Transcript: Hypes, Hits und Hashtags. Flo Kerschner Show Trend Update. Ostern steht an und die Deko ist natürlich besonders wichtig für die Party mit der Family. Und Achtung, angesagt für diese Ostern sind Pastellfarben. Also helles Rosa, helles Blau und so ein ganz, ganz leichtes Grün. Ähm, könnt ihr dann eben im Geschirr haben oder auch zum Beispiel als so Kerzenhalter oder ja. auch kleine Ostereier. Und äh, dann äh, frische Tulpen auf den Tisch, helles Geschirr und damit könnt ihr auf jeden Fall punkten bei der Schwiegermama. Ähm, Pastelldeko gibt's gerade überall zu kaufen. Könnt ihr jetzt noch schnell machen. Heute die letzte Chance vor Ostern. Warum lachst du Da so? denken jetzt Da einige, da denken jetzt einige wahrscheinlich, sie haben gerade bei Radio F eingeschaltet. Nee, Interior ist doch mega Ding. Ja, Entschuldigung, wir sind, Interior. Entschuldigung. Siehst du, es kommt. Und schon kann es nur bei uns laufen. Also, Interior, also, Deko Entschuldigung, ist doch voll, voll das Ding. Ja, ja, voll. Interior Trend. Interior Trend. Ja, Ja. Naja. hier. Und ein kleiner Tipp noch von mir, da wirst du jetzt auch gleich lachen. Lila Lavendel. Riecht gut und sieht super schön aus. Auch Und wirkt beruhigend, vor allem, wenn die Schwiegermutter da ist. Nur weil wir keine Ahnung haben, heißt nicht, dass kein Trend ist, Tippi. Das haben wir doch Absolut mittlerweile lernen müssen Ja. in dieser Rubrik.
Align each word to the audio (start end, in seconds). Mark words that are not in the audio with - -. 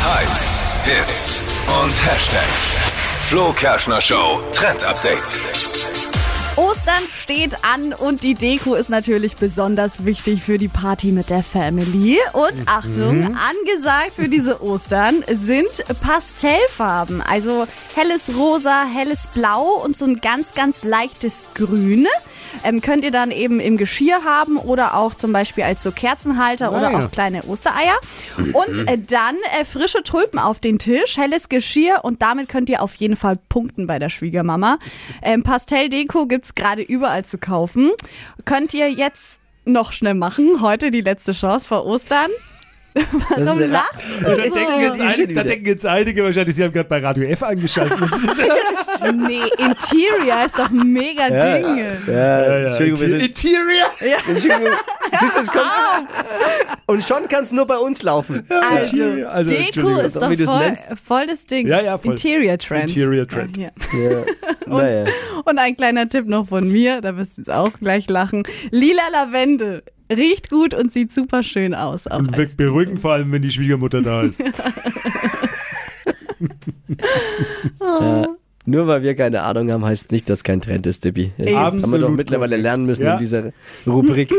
Hypes, 0.00 0.58
Hits 0.84 1.42
und 1.82 1.90
Hashtags. 1.90 2.76
Flo 3.22 3.52
Kerschner 3.52 4.00
Show 4.00 4.42
Trend 4.52 4.84
Update. 4.84 5.40
Ostern 6.56 7.02
steht 7.12 7.64
an 7.64 7.92
und 7.92 8.22
die 8.22 8.34
Deko 8.34 8.74
ist 8.74 8.90
natürlich 8.90 9.36
besonders 9.36 10.04
wichtig 10.04 10.42
für 10.42 10.56
die 10.56 10.68
Party 10.68 11.12
mit 11.12 11.30
der 11.30 11.42
Family. 11.42 12.16
Und 12.32 12.66
Achtung, 12.66 13.36
angesagt 13.36 14.12
für 14.14 14.28
diese 14.28 14.62
Ostern 14.62 15.24
sind 15.28 15.68
Pastellfarben. 16.00 17.20
Also 17.20 17.66
helles 17.94 18.34
Rosa, 18.36 18.84
helles 18.84 19.26
Blau 19.34 19.82
und 19.84 19.96
so 19.96 20.04
ein 20.04 20.16
ganz, 20.16 20.54
ganz 20.54 20.84
leichtes 20.84 21.44
Grün. 21.54 22.06
Ähm, 22.64 22.80
könnt 22.80 23.04
ihr 23.04 23.10
dann 23.10 23.30
eben 23.30 23.60
im 23.60 23.76
Geschirr 23.76 24.24
haben 24.24 24.56
oder 24.56 24.94
auch 24.94 25.14
zum 25.14 25.32
Beispiel 25.32 25.64
als 25.64 25.82
so 25.82 25.90
Kerzenhalter 25.90 26.72
oder 26.72 26.90
ja. 26.90 27.06
auch 27.06 27.10
kleine 27.10 27.44
Ostereier. 27.44 27.98
Und 28.36 28.88
äh, 28.88 28.98
dann 28.98 29.36
äh, 29.58 29.64
frische 29.64 30.02
Tulpen 30.02 30.38
auf 30.38 30.58
den 30.60 30.78
Tisch, 30.78 31.16
helles 31.16 31.48
Geschirr 31.48 32.00
und 32.04 32.22
damit 32.22 32.48
könnt 32.48 32.68
ihr 32.70 32.82
auf 32.82 32.94
jeden 32.96 33.16
Fall 33.16 33.38
punkten 33.48 33.86
bei 33.86 33.98
der 33.98 34.08
Schwiegermama. 34.08 34.78
Ähm, 35.22 35.42
Pastelldeko 35.42 36.26
gibt's 36.26 36.54
gerade 36.54 36.82
überall 36.82 37.24
zu 37.24 37.38
kaufen. 37.38 37.90
Könnt 38.44 38.74
ihr 38.74 38.90
jetzt 38.90 39.38
noch 39.64 39.92
schnell 39.92 40.14
machen. 40.14 40.60
Heute 40.60 40.90
die 40.90 41.02
letzte 41.02 41.32
Chance 41.32 41.68
vor 41.68 41.84
Ostern. 41.84 42.30
Warum 43.36 43.58
lachst 43.70 43.94
du 44.20 44.24
Da 44.24 44.30
so? 44.30 44.54
denken 44.54 44.80
jetzt 44.80 45.00
Da 45.00 45.04
einige, 45.06 45.32
da 45.34 45.42
denken 45.44 45.66
jetzt 45.66 45.86
einige 45.86 46.24
wahrscheinlich, 46.24 46.56
sie 46.56 46.64
haben 46.64 46.72
gerade 46.72 46.88
bei 46.88 46.98
Radio 47.00 47.24
F 47.24 47.42
eingeschaltet. 47.42 47.98
Nee, 49.14 49.40
Interior 49.58 50.44
ist 50.44 50.58
doch 50.58 50.70
mega 50.70 51.28
Ding. 51.28 51.84
Ja, 52.08 52.42
Entschuldigung, 52.66 53.00
wir 53.00 53.08
sind, 53.08 53.20
Interior. 53.20 53.86
Entschuldigung. 54.28 54.72
Siehst 55.20 55.36
du, 55.36 55.40
es 55.40 55.46
kommt. 55.50 55.64
Und 56.86 57.04
schon 57.04 57.28
kann 57.28 57.44
es 57.44 57.52
nur 57.52 57.66
bei 57.66 57.78
uns 57.78 58.02
laufen. 58.02 58.44
Also, 58.48 58.96
Interior, 58.96 59.30
also, 59.30 59.50
Deko 59.50 59.62
Entschuldigung, 59.66 60.04
ist 60.04 60.16
doch 60.16 60.52
voll, 60.52 60.96
voll 61.06 61.26
das 61.28 61.46
Ding. 61.46 61.68
Ja, 61.68 61.80
ja, 61.80 61.96
voll. 61.98 62.12
Interior 62.12 62.58
Trend. 62.58 62.88
Interior 62.90 63.28
Trend. 63.28 63.56
Ja, 63.56 63.68
Ja. 63.92 64.24
Naja. 64.66 65.04
hier. 65.04 65.12
Und 65.44 65.58
ein 65.58 65.76
kleiner 65.76 66.08
Tipp 66.08 66.26
noch 66.26 66.48
von 66.48 66.70
mir, 66.70 67.00
da 67.00 67.16
wirst 67.16 67.36
du 67.38 67.42
jetzt 67.42 67.50
auch 67.50 67.72
gleich 67.78 68.08
lachen. 68.08 68.42
Lila 68.70 69.02
Lavendel. 69.12 69.82
Riecht 70.10 70.50
gut 70.50 70.74
und 70.74 70.92
sieht 70.92 71.12
super 71.12 71.42
schön 71.42 71.74
aus. 71.74 72.06
Auch 72.06 72.18
Und 72.18 72.36
wirkt 72.36 72.56
beruhigend, 72.56 73.00
vor 73.00 73.12
allem, 73.12 73.30
wenn 73.32 73.42
die 73.42 73.50
Schwiegermutter 73.50 74.00
da 74.02 74.22
ist. 74.22 74.42
Nur 78.66 78.86
weil 78.86 79.02
wir 79.02 79.14
keine 79.14 79.42
Ahnung 79.42 79.72
haben, 79.72 79.84
heißt 79.84 80.12
nicht, 80.12 80.28
dass 80.28 80.44
kein 80.44 80.60
Trend 80.60 80.86
ist, 80.86 81.00
Tippi. 81.00 81.32
Das 81.38 81.46
haben 81.54 81.76
wir 81.76 81.82
doch 81.82 81.86
Absolut 81.88 82.16
mittlerweile 82.16 82.56
lernen 82.58 82.84
müssen 82.84 83.04
Ja. 83.04 83.14
in 83.14 83.18
dieser 83.18 83.52
Rubrik. 83.86 84.30